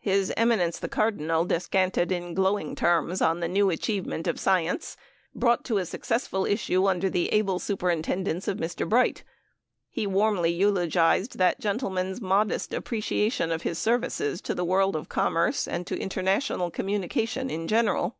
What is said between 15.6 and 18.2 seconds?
and to international communication in general.